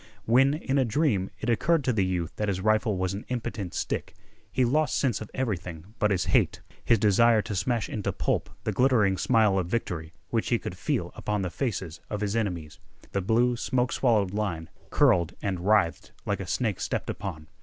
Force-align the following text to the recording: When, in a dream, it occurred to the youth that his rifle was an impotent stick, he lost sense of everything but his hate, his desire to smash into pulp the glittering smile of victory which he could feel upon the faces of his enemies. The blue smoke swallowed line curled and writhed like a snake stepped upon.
When, 0.25 0.55
in 0.55 0.79
a 0.79 0.83
dream, 0.83 1.29
it 1.39 1.47
occurred 1.47 1.83
to 1.83 1.93
the 1.93 2.03
youth 2.03 2.35
that 2.37 2.47
his 2.47 2.59
rifle 2.59 2.97
was 2.97 3.13
an 3.13 3.23
impotent 3.29 3.75
stick, 3.75 4.15
he 4.51 4.65
lost 4.65 4.97
sense 4.97 5.21
of 5.21 5.29
everything 5.31 5.93
but 5.99 6.09
his 6.09 6.25
hate, 6.25 6.59
his 6.83 6.97
desire 6.97 7.43
to 7.43 7.55
smash 7.55 7.87
into 7.87 8.11
pulp 8.11 8.49
the 8.63 8.71
glittering 8.71 9.15
smile 9.15 9.59
of 9.59 9.67
victory 9.67 10.11
which 10.31 10.49
he 10.49 10.57
could 10.57 10.75
feel 10.75 11.11
upon 11.15 11.43
the 11.43 11.51
faces 11.51 11.99
of 12.09 12.21
his 12.21 12.35
enemies. 12.35 12.79
The 13.11 13.21
blue 13.21 13.55
smoke 13.55 13.91
swallowed 13.91 14.33
line 14.33 14.71
curled 14.89 15.35
and 15.39 15.59
writhed 15.67 16.13
like 16.25 16.39
a 16.39 16.47
snake 16.47 16.79
stepped 16.79 17.11
upon. 17.11 17.47